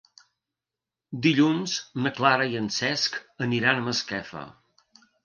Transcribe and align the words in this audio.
Dilluns 1.25 1.75
na 2.05 2.11
Clara 2.19 2.47
i 2.53 2.57
en 2.61 2.71
Cesc 2.79 3.21
aniran 3.47 3.83
a 3.83 3.85
Masquefa. 3.89 4.43